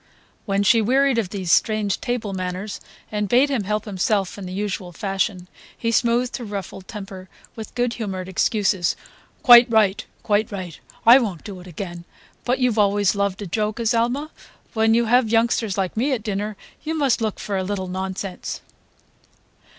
[0.47, 4.51] When she wearied of these strange table manners and bade him help himself in the
[4.51, 8.95] usual fashion, he smoothed her ruffled temper with good humoured excuses,
[9.43, 10.03] "Quite right.
[10.23, 10.79] Quite right.
[11.05, 12.05] I won't do it again;
[12.45, 14.31] but you always loved a joke, Azalma.
[14.73, 18.61] When you have youngsters like me at dinner you must look for a little nonsense."